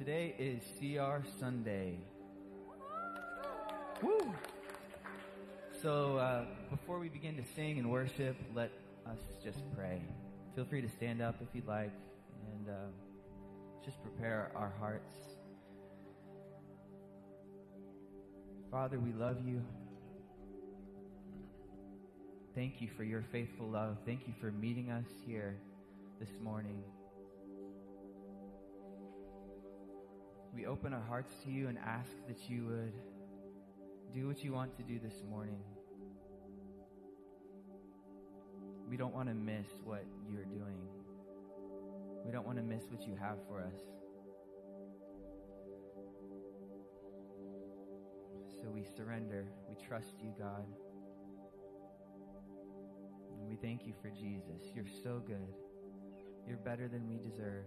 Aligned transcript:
Today 0.00 0.34
is 0.38 0.62
CR 0.78 1.22
Sunday. 1.38 1.98
Woo! 4.02 4.34
So, 5.82 6.16
uh, 6.16 6.46
before 6.70 6.98
we 6.98 7.10
begin 7.10 7.36
to 7.36 7.42
sing 7.54 7.78
and 7.78 7.90
worship, 7.90 8.34
let 8.54 8.70
us 9.06 9.18
just 9.44 9.58
pray. 9.76 10.00
Feel 10.54 10.64
free 10.64 10.80
to 10.80 10.88
stand 10.88 11.20
up 11.20 11.34
if 11.42 11.48
you'd 11.52 11.66
like 11.66 11.92
and 12.50 12.70
uh, 12.70 12.72
just 13.84 14.02
prepare 14.02 14.50
our 14.54 14.72
hearts. 14.80 15.14
Father, 18.70 18.98
we 18.98 19.12
love 19.12 19.36
you. 19.46 19.62
Thank 22.54 22.80
you 22.80 22.88
for 22.96 23.04
your 23.04 23.22
faithful 23.30 23.68
love. 23.68 23.98
Thank 24.06 24.26
you 24.26 24.32
for 24.40 24.50
meeting 24.50 24.90
us 24.90 25.04
here 25.26 25.58
this 26.18 26.30
morning. 26.42 26.82
We 30.52 30.66
open 30.66 30.92
our 30.92 31.02
hearts 31.02 31.32
to 31.44 31.50
you 31.50 31.68
and 31.68 31.78
ask 31.78 32.10
that 32.26 32.50
you 32.50 32.66
would 32.66 32.92
do 34.12 34.26
what 34.26 34.42
you 34.42 34.52
want 34.52 34.76
to 34.76 34.82
do 34.82 34.98
this 34.98 35.22
morning. 35.28 35.60
We 38.88 38.96
don't 38.96 39.14
want 39.14 39.28
to 39.28 39.34
miss 39.34 39.68
what 39.84 40.04
you're 40.28 40.44
doing. 40.44 40.76
We 42.24 42.32
don't 42.32 42.44
want 42.44 42.58
to 42.58 42.64
miss 42.64 42.82
what 42.90 43.06
you 43.06 43.14
have 43.20 43.38
for 43.48 43.60
us. 43.60 43.76
So 48.60 48.68
we 48.68 48.84
surrender. 48.96 49.46
We 49.68 49.76
trust 49.86 50.14
you, 50.20 50.32
God. 50.36 50.66
And 53.38 53.48
we 53.48 53.56
thank 53.56 53.86
you 53.86 53.94
for 54.02 54.10
Jesus. 54.10 54.62
You're 54.74 54.84
so 55.04 55.22
good. 55.24 55.54
You're 56.46 56.58
better 56.58 56.88
than 56.88 57.08
we 57.08 57.18
deserve. 57.18 57.64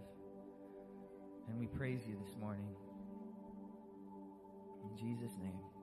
And 1.48 1.58
we 1.60 1.66
praise 1.66 2.00
you 2.06 2.16
this 2.24 2.34
morning. 2.40 2.68
In 4.82 4.96
Jesus' 4.96 5.36
name. 5.42 5.73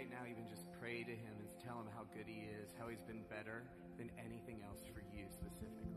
right 0.00 0.08
now 0.08 0.24
even 0.24 0.48
just 0.48 0.64
pray 0.80 1.04
to 1.04 1.12
him 1.12 1.34
and 1.36 1.48
tell 1.60 1.76
him 1.76 1.84
how 1.92 2.08
good 2.16 2.24
he 2.24 2.48
is, 2.56 2.72
how 2.80 2.88
he's 2.88 3.04
been 3.04 3.20
better 3.28 3.64
than 3.98 4.08
anything 4.16 4.64
else 4.64 4.80
for 4.94 5.04
you 5.12 5.28
specifically. 5.28 5.89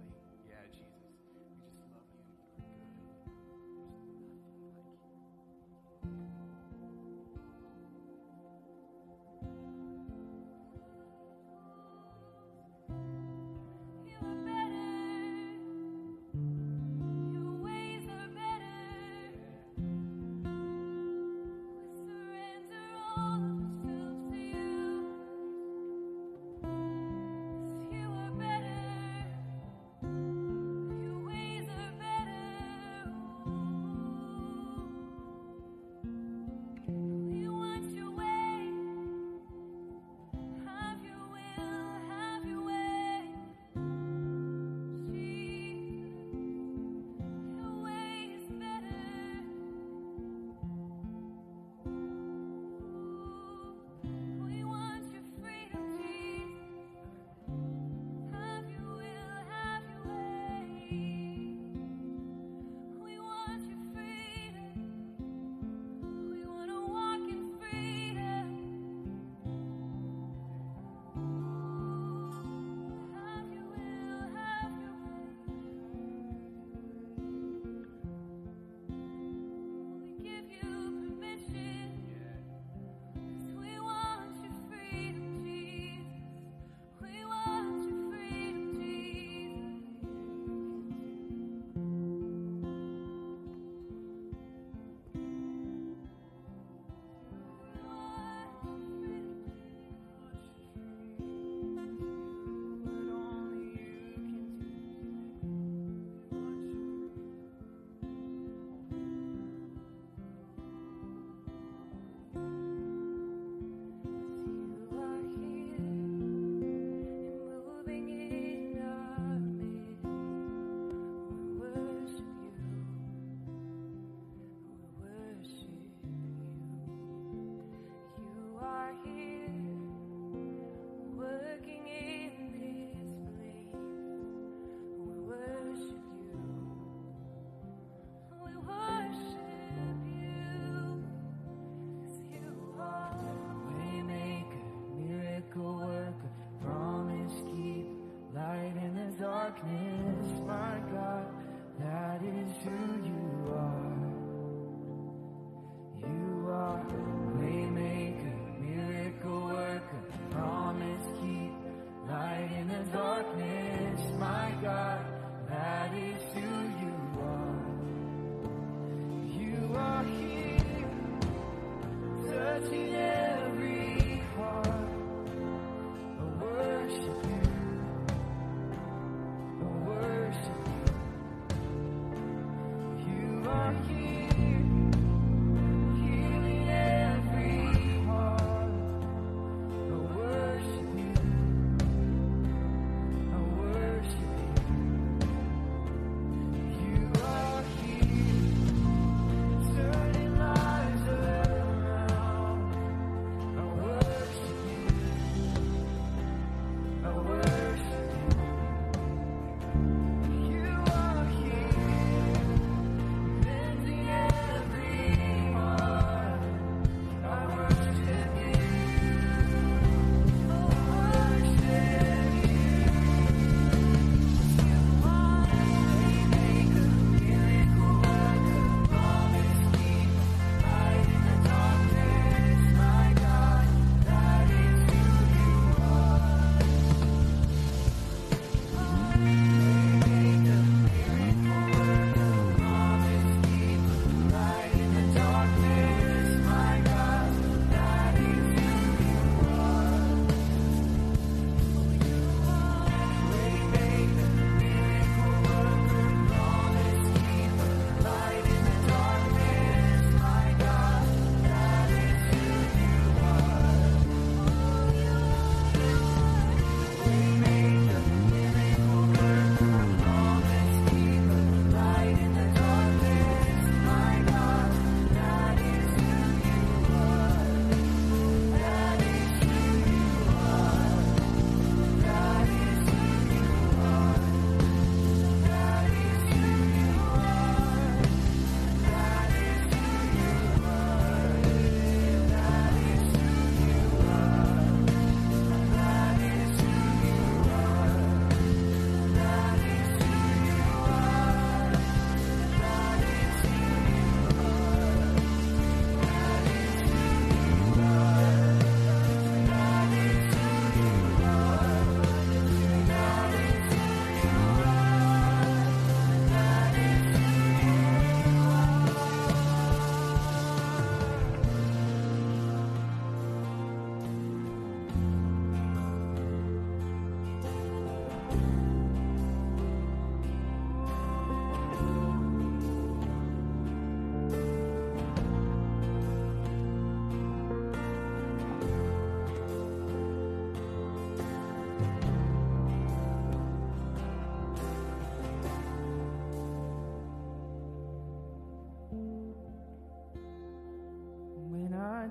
life. 176.93 177.22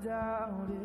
Doubt 0.04 0.68
it, 0.68 0.81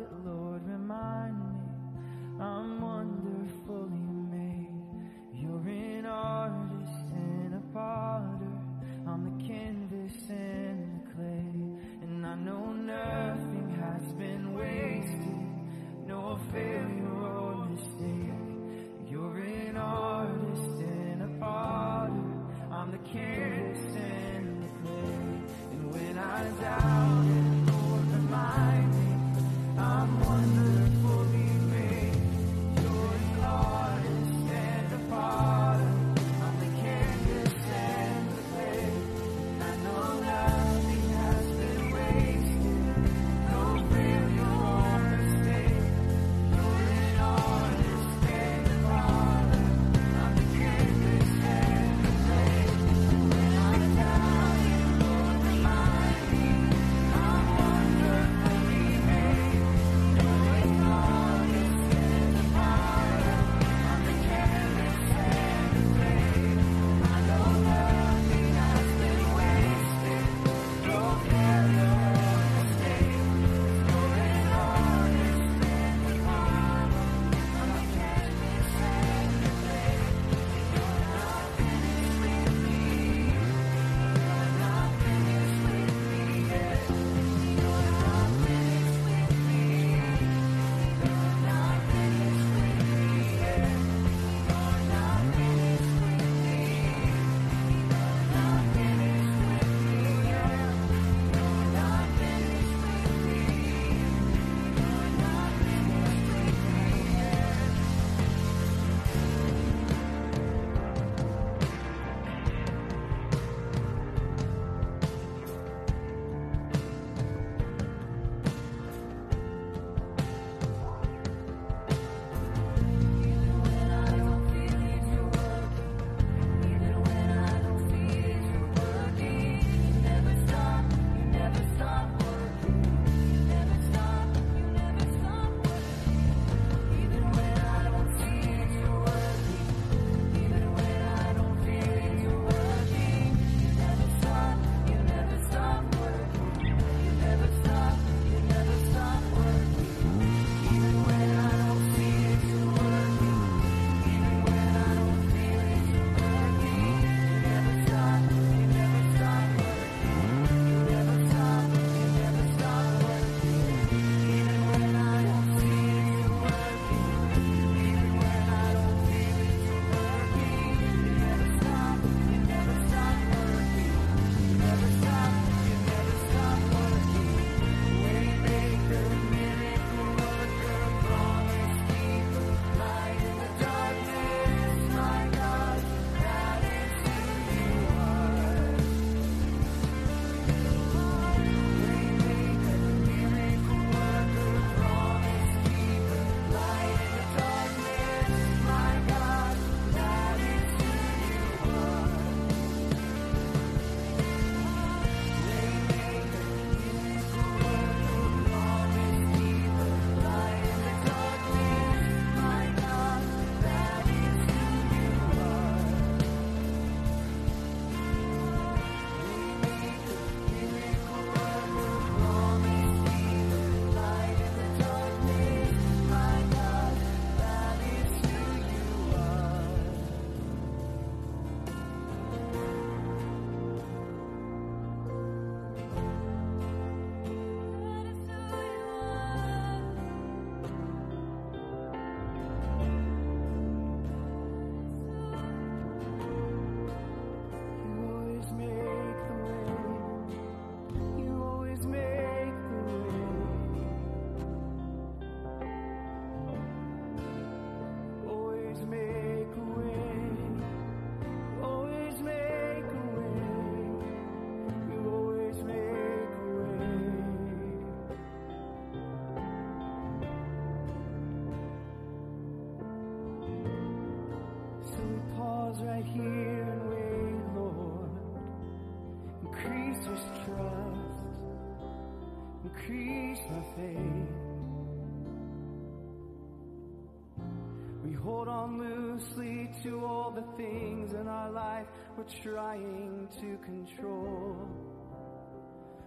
we're 292.18 292.24
trying 292.42 293.28
to 293.40 293.56
control. 293.64 294.56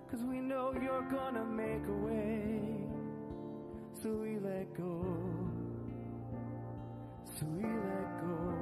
Cause 0.09 0.19
we 0.23 0.39
know 0.39 0.73
you're 0.73 1.09
gonna 1.09 1.45
make 1.45 1.87
a 1.87 2.05
way. 2.05 2.59
So 4.03 4.09
we 4.09 4.37
let 4.39 4.73
go. 4.75 5.05
So 7.39 7.45
we 7.45 7.63
let 7.63 8.19
go. 8.19 8.53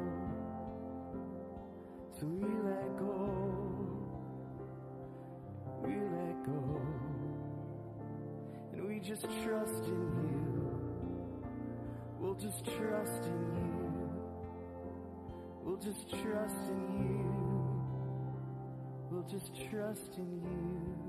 So 2.19 2.27
we 2.27 2.47
let 2.69 2.97
go. 2.99 3.31
We 5.83 5.93
let 5.93 6.45
go. 6.45 6.81
And 8.73 8.87
we 8.87 8.99
just 8.99 9.23
trust 9.23 9.85
in 9.85 10.03
you. 10.29 10.69
We'll 12.19 12.35
just 12.35 12.63
trust 12.65 13.23
in 13.23 13.41
you. 13.55 13.89
We'll 15.63 15.77
just 15.77 16.09
trust 16.09 16.69
in 16.69 16.83
you. 16.99 17.28
Just 19.29 19.53
trust 19.69 20.17
in 20.17 20.41
you. 20.41 21.08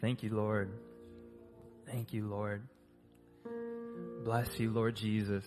Thank 0.00 0.22
you, 0.22 0.30
Lord. 0.32 0.70
Thank 1.84 2.12
you, 2.12 2.28
Lord. 2.28 2.62
Bless 4.24 4.60
you, 4.60 4.70
Lord 4.70 4.94
Jesus. 4.94 5.44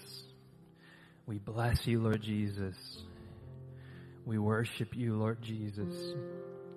We 1.25 1.37
bless 1.37 1.87
you, 1.87 2.01
Lord 2.01 2.21
Jesus. 2.21 2.75
We 4.25 4.37
worship 4.37 4.89
you, 4.93 5.15
Lord 5.15 5.41
Jesus. 5.41 5.95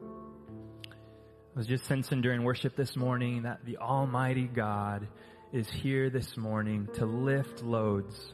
I 0.03 1.59
was 1.59 1.67
just 1.67 1.85
sensing 1.87 2.21
during 2.21 2.45
worship 2.45 2.77
this 2.77 2.97
morning 2.97 3.43
that 3.43 3.65
the 3.65 3.79
Almighty 3.79 4.47
God 4.47 5.09
is 5.53 5.69
here 5.69 6.11
this 6.11 6.37
morning 6.37 6.89
to 6.95 7.07
lift 7.07 7.63
loads. 7.65 8.33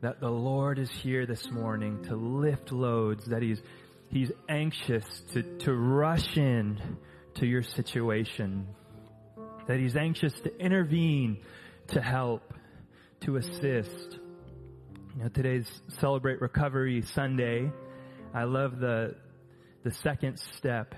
That 0.00 0.20
the 0.20 0.30
Lord 0.30 0.78
is 0.78 0.90
here 0.90 1.26
this 1.26 1.50
morning 1.50 2.04
to 2.04 2.14
lift 2.14 2.70
loads. 2.70 3.24
That 3.26 3.42
He's, 3.42 3.60
He's 4.10 4.30
anxious 4.48 5.04
to, 5.32 5.42
to 5.58 5.74
rush 5.74 6.36
in 6.36 6.98
to 7.38 7.46
your 7.46 7.62
situation. 7.62 8.66
That 9.66 9.78
He's 9.78 9.96
anxious 9.96 10.32
to 10.40 10.56
intervene, 10.58 11.38
to 11.88 12.00
help, 12.00 12.54
to 13.20 13.36
assist. 13.36 14.18
You 15.16 15.22
know, 15.22 15.28
today's 15.28 15.68
Celebrate 16.00 16.40
Recovery 16.40 17.02
Sunday. 17.02 17.70
I 18.34 18.44
love 18.44 18.78
the, 18.78 19.14
the 19.84 19.92
second 19.92 20.38
step 20.56 20.94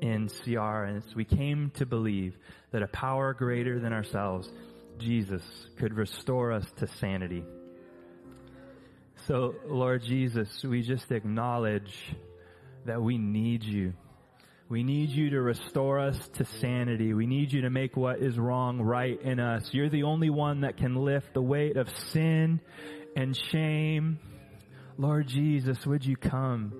in 0.00 0.28
CR, 0.28 0.84
and 0.84 1.02
it's 1.02 1.14
we 1.14 1.24
came 1.24 1.70
to 1.74 1.86
believe 1.86 2.36
that 2.72 2.82
a 2.82 2.88
power 2.88 3.34
greater 3.34 3.80
than 3.80 3.92
ourselves, 3.92 4.50
Jesus, 4.98 5.42
could 5.76 5.94
restore 5.94 6.52
us 6.52 6.66
to 6.76 6.86
sanity. 6.86 7.42
So, 9.26 9.54
Lord 9.66 10.02
Jesus, 10.02 10.64
we 10.64 10.82
just 10.82 11.10
acknowledge 11.10 12.14
that 12.86 13.02
we 13.02 13.18
need 13.18 13.64
you. 13.64 13.92
We 14.70 14.84
need 14.84 15.10
you 15.10 15.30
to 15.30 15.40
restore 15.40 15.98
us 15.98 16.16
to 16.34 16.44
sanity. 16.60 17.12
We 17.12 17.26
need 17.26 17.52
you 17.52 17.62
to 17.62 17.70
make 17.70 17.96
what 17.96 18.20
is 18.20 18.38
wrong 18.38 18.80
right 18.80 19.20
in 19.20 19.40
us. 19.40 19.68
You're 19.72 19.90
the 19.90 20.04
only 20.04 20.30
one 20.30 20.60
that 20.60 20.76
can 20.76 20.94
lift 20.94 21.34
the 21.34 21.42
weight 21.42 21.76
of 21.76 21.88
sin 22.12 22.60
and 23.16 23.36
shame. 23.50 24.20
Lord 24.96 25.26
Jesus, 25.26 25.84
would 25.86 26.04
you 26.04 26.16
come? 26.16 26.72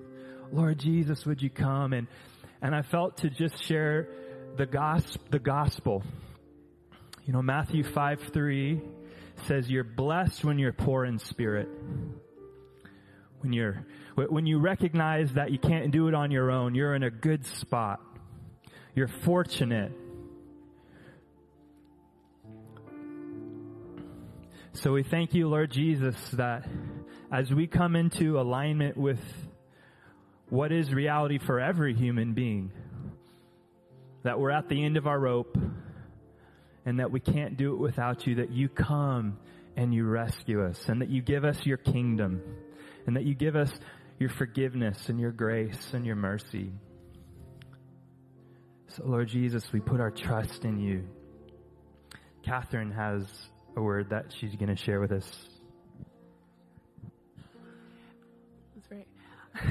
Lord 0.53 0.79
Jesus, 0.79 1.25
would 1.25 1.41
you 1.41 1.49
come? 1.49 1.91
And, 1.91 2.07
and 2.61 2.73
I 2.73 2.81
felt 2.81 3.17
to 3.17 3.29
just 3.29 3.61
share 3.67 4.07
the 4.55 4.65
gospel, 4.65 5.21
the 5.29 5.39
gospel. 5.39 6.01
You 7.25 7.33
know, 7.33 7.41
Matthew 7.41 7.83
5 7.83 8.19
3 8.31 8.81
says, 9.49 9.69
You're 9.69 9.83
blessed 9.83 10.45
when 10.45 10.59
you're 10.59 10.71
poor 10.71 11.03
in 11.03 11.19
spirit. 11.19 11.67
When 13.41 13.53
you're, 13.53 13.85
when 14.15 14.45
you 14.45 14.59
recognize 14.59 15.33
that 15.33 15.51
you 15.51 15.57
can't 15.57 15.91
do 15.91 16.07
it 16.07 16.13
on 16.13 16.29
your 16.29 16.51
own, 16.51 16.75
you're 16.75 16.93
in 16.93 17.01
a 17.01 17.09
good 17.09 17.43
spot. 17.45 17.99
You're 18.93 19.07
fortunate. 19.07 19.91
So 24.73 24.93
we 24.93 25.01
thank 25.03 25.33
you, 25.33 25.49
Lord 25.49 25.71
Jesus, 25.71 26.15
that 26.33 26.67
as 27.31 27.51
we 27.51 27.65
come 27.65 27.95
into 27.95 28.39
alignment 28.39 28.95
with 28.95 29.19
what 30.49 30.71
is 30.71 30.93
reality 30.93 31.39
for 31.39 31.59
every 31.59 31.95
human 31.95 32.33
being, 32.33 32.71
that 34.23 34.39
we're 34.39 34.51
at 34.51 34.69
the 34.69 34.83
end 34.83 34.97
of 34.97 35.07
our 35.07 35.19
rope 35.19 35.57
and 36.85 36.99
that 36.99 37.11
we 37.11 37.19
can't 37.19 37.57
do 37.57 37.73
it 37.73 37.79
without 37.79 38.27
you, 38.27 38.35
that 38.35 38.51
you 38.51 38.69
come 38.69 39.39
and 39.75 39.93
you 39.93 40.05
rescue 40.05 40.63
us 40.63 40.79
and 40.87 41.01
that 41.01 41.09
you 41.09 41.21
give 41.23 41.43
us 41.43 41.65
your 41.65 41.77
kingdom 41.77 42.41
and 43.05 43.15
that 43.15 43.23
you 43.23 43.33
give 43.33 43.55
us 43.55 43.71
your 44.19 44.29
forgiveness 44.29 45.09
and 45.09 45.19
your 45.19 45.31
grace 45.31 45.93
and 45.93 46.05
your 46.05 46.15
mercy. 46.15 46.71
So, 48.89 49.03
Lord 49.05 49.29
Jesus, 49.29 49.71
we 49.71 49.79
put 49.79 50.01
our 50.01 50.11
trust 50.11 50.65
in 50.65 50.77
you. 50.79 51.07
Catherine 52.43 52.91
has 52.91 53.23
a 53.75 53.81
word 53.81 54.09
that 54.09 54.33
she's 54.37 54.55
going 54.55 54.67
to 54.67 54.75
share 54.75 54.99
with 54.99 55.11
us. 55.11 55.49
That's 58.75 58.91
right. 58.91 59.07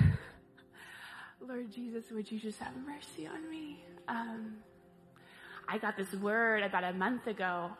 Lord 1.46 1.72
Jesus, 1.72 2.04
would 2.12 2.30
you 2.30 2.38
just 2.38 2.58
have 2.60 2.72
mercy 2.86 3.26
on 3.26 3.50
me? 3.50 3.84
Um, 4.08 4.54
I 5.68 5.78
got 5.78 5.96
this 5.96 6.12
word 6.14 6.62
about 6.62 6.84
a 6.84 6.92
month 6.92 7.26
ago, 7.26 7.70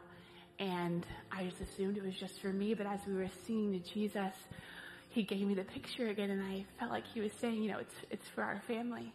and 0.59 1.07
I 1.33 1.45
just 1.45 1.61
assumed 1.61 1.97
it 1.97 2.05
was 2.05 2.15
just 2.15 2.41
for 2.41 2.53
me. 2.53 2.75
But 2.75 2.87
as 2.87 3.01
we 3.07 3.15
were 3.15 3.29
singing 3.47 3.73
to 3.73 3.93
Jesus, 3.93 4.35
He 5.11 5.25
gave 5.25 5.47
me 5.47 5.55
the 5.55 5.65
picture 5.65 6.09
again, 6.09 6.31
and 6.31 6.43
I 6.43 6.65
felt 6.79 6.91
like 6.91 7.05
He 7.13 7.21
was 7.21 7.33
saying, 7.35 7.63
you 7.63 7.71
know, 7.71 7.79
it's 7.79 7.95
it's 8.11 8.27
for 8.29 8.43
our 8.43 8.63
family. 8.67 9.13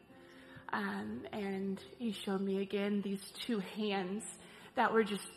Um, 0.72 1.22
and 1.32 1.80
He 1.98 2.12
showed 2.12 2.42
me 2.42 2.62
again 2.62 3.02
these 3.02 3.32
two 3.46 3.60
hands 3.60 4.24
that 4.76 4.94
were 4.94 5.04
just 5.04 5.28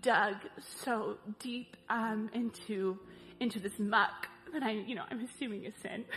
dug 0.00 0.36
so 0.84 1.16
deep 1.38 1.76
um, 1.88 2.30
into 2.34 2.98
into 3.40 3.58
this 3.58 3.78
muck 3.78 4.28
that 4.52 4.62
I, 4.62 4.72
you 4.72 4.94
know, 4.94 5.04
I'm 5.10 5.24
assuming 5.24 5.64
is 5.64 5.74
sin. 5.82 6.04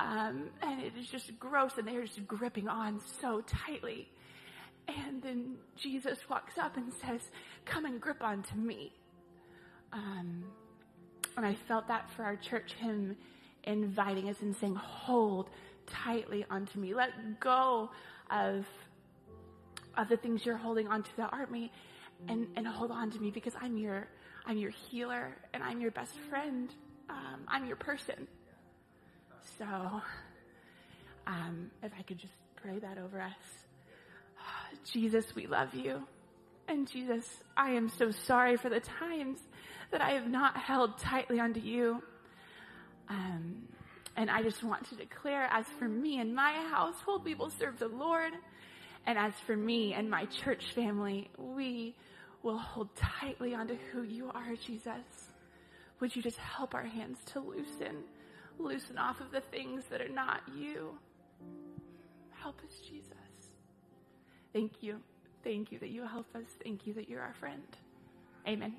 Um, 0.00 0.50
and 0.62 0.80
it 0.80 0.92
is 0.96 1.08
just 1.08 1.36
gross, 1.40 1.72
and 1.76 1.88
they're 1.88 2.04
just 2.04 2.24
gripping 2.24 2.68
on 2.68 3.00
so 3.20 3.40
tightly. 3.40 4.08
And 4.86 5.20
then 5.20 5.56
Jesus 5.76 6.18
walks 6.30 6.56
up 6.56 6.76
and 6.76 6.92
says, 6.92 7.20
"Come 7.64 7.84
and 7.84 8.00
grip 8.00 8.22
onto 8.22 8.54
me." 8.54 8.92
And 11.38 11.46
I 11.46 11.54
felt 11.54 11.86
that 11.86 12.10
for 12.10 12.24
our 12.24 12.34
church, 12.34 12.72
Him 12.80 13.16
inviting 13.62 14.28
us 14.28 14.42
and 14.42 14.56
saying, 14.56 14.74
"Hold 14.74 15.50
tightly 15.86 16.44
onto 16.50 16.80
me. 16.80 16.94
Let 16.94 17.38
go 17.38 17.90
of 18.28 18.66
of 19.96 20.08
the 20.08 20.16
things 20.16 20.44
you're 20.44 20.56
holding 20.56 20.88
onto 20.88 21.10
that 21.16 21.32
aren't 21.32 21.52
me, 21.52 21.70
and 22.26 22.48
and 22.56 22.66
hold 22.66 22.90
on 22.90 23.12
to 23.12 23.20
me 23.20 23.30
because 23.30 23.54
I'm 23.60 23.78
your 23.78 24.08
I'm 24.46 24.58
your 24.58 24.72
healer 24.72 25.36
and 25.54 25.62
I'm 25.62 25.80
your 25.80 25.92
best 25.92 26.18
friend. 26.28 26.74
Um, 27.08 27.44
I'm 27.46 27.66
your 27.66 27.76
person." 27.76 28.26
So, 29.58 29.64
um, 31.24 31.70
if 31.84 31.92
I 31.96 32.02
could 32.02 32.18
just 32.18 32.34
pray 32.56 32.80
that 32.80 32.98
over 32.98 33.20
us. 33.20 33.64
Jesus, 34.92 35.36
we 35.36 35.46
love 35.46 35.72
you. 35.72 36.02
And 36.66 36.88
Jesus, 36.88 37.24
I 37.56 37.70
am 37.70 37.90
so 37.90 38.10
sorry 38.10 38.56
for 38.56 38.68
the 38.70 38.80
times 38.80 39.38
that 39.90 40.00
I 40.00 40.10
have 40.10 40.28
not 40.28 40.56
held 40.56 40.98
tightly 40.98 41.40
onto 41.40 41.60
you. 41.60 42.02
Um, 43.08 43.68
and 44.16 44.30
I 44.30 44.42
just 44.42 44.62
want 44.62 44.88
to 44.88 44.96
declare, 44.96 45.48
as 45.50 45.64
for 45.78 45.88
me 45.88 46.20
and 46.20 46.34
my 46.34 46.52
household, 46.70 47.24
we 47.24 47.34
will 47.34 47.50
serve 47.50 47.78
the 47.78 47.88
Lord. 47.88 48.32
And 49.06 49.18
as 49.18 49.32
for 49.46 49.56
me 49.56 49.94
and 49.94 50.10
my 50.10 50.26
church 50.26 50.72
family, 50.74 51.30
we 51.38 51.94
will 52.42 52.58
hold 52.58 52.88
tightly 52.96 53.54
onto 53.54 53.76
who 53.92 54.02
you 54.02 54.30
are, 54.34 54.54
Jesus. 54.66 55.30
Would 56.00 56.14
you 56.14 56.22
just 56.22 56.36
help 56.36 56.74
our 56.74 56.84
hands 56.84 57.18
to 57.32 57.40
loosen, 57.40 58.04
loosen 58.58 58.98
off 58.98 59.20
of 59.20 59.30
the 59.30 59.40
things 59.40 59.84
that 59.90 60.00
are 60.00 60.08
not 60.08 60.42
you? 60.56 60.98
Help 62.30 62.60
us, 62.64 62.78
Jesus. 62.88 63.14
Thank 64.52 64.82
you. 64.82 65.00
Thank 65.44 65.72
you 65.72 65.78
that 65.78 65.90
you 65.90 66.06
help 66.06 66.26
us. 66.34 66.46
Thank 66.62 66.86
you 66.86 66.94
that 66.94 67.08
you're 67.08 67.22
our 67.22 67.34
friend. 67.34 67.62
Amen. 68.46 68.74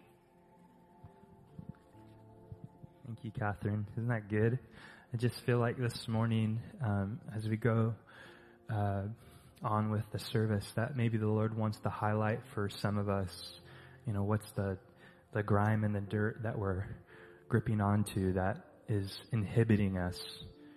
Thank 3.10 3.24
you, 3.24 3.32
Catherine. 3.32 3.88
Isn't 3.94 4.10
that 4.10 4.30
good? 4.30 4.60
I 5.12 5.18
just 5.18 5.44
feel 5.44 5.58
like 5.58 5.80
this 5.80 6.08
morning, 6.08 6.60
um, 6.86 7.20
as 7.36 7.48
we 7.48 7.58
go 7.58 7.96
uh, 8.72 9.02
on 9.64 9.90
with 9.90 10.04
the 10.12 10.20
service, 10.20 10.72
that 10.76 10.96
maybe 10.96 11.18
the 11.18 11.28
Lord 11.28 11.58
wants 11.58 11.80
to 11.80 11.90
highlight 11.90 12.40
for 12.54 12.70
some 12.70 13.00
of 13.00 13.10
us, 13.10 13.32
you 14.06 14.14
know, 14.14 14.22
what's 14.22 14.46
the 14.52 14.78
the 15.34 15.42
grime 15.42 15.86
and 15.86 15.96
the 15.96 16.02
dirt 16.02 16.42
that 16.44 16.60
we're 16.60 16.86
gripping 17.48 17.82
onto 17.82 18.34
that 18.34 18.58
is 18.88 19.20
inhibiting 19.32 19.98
us 19.98 20.24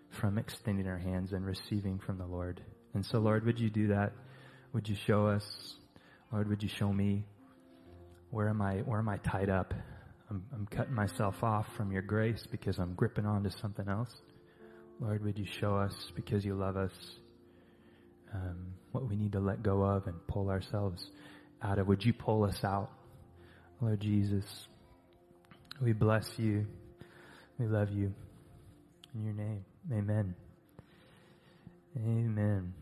from 0.09 0.39
extending 0.39 0.87
our 0.87 0.97
hands 0.97 1.35
and 1.35 1.45
receiving 1.45 1.99
from 1.99 2.17
the 2.17 2.27
Lord. 2.27 2.63
And 2.95 3.05
so, 3.05 3.19
Lord, 3.19 3.45
would 3.45 3.61
you 3.61 3.69
do 3.69 3.89
that? 3.89 4.15
Would 4.73 4.89
you 4.89 4.97
show 5.07 5.27
us? 5.27 5.45
Lord, 6.33 6.49
would 6.49 6.63
you 6.63 6.71
show 6.71 6.91
me? 6.91 7.27
Where 8.31 8.49
am 8.49 8.63
I, 8.63 8.77
where 8.77 9.01
am 9.01 9.11
I 9.11 9.19
tied 9.19 9.51
up? 9.51 9.75
I'm, 10.33 10.43
I'm 10.55 10.67
cutting 10.67 10.95
myself 10.95 11.43
off 11.43 11.67
from 11.77 11.93
your 11.93 12.01
grace 12.01 12.47
because 12.51 12.79
I'm 12.79 12.95
gripping 12.95 13.27
onto 13.27 13.51
something 13.51 13.87
else. 13.87 14.09
Lord, 14.99 15.23
would 15.23 15.39
you 15.39 15.45
show 15.61 15.77
us 15.77 15.95
because 16.17 16.43
you 16.43 16.55
love 16.55 16.79
us 16.79 16.93
um, 18.33 18.73
what 18.93 19.07
we 19.07 19.15
need 19.15 19.33
to 19.33 19.41
let 19.41 19.63
go 19.63 19.83
of 19.83 20.07
and 20.07 20.15
pull 20.29 20.49
ourselves 20.49 21.07
out 21.61 21.79
of? 21.79 21.87
Would 21.87 22.03
you 22.03 22.15
pull 22.15 22.45
us 22.45 22.65
out? 22.65 22.91
Lord 23.83 24.01
Jesus, 24.01 24.47
we 25.83 25.93
bless 25.93 26.27
you. 26.39 26.67
We 27.59 27.67
love 27.67 27.91
you. 27.91 28.15
In 29.15 29.25
your 29.25 29.35
name, 29.35 29.65
amen. 29.93 30.35
Amen. 31.95 32.73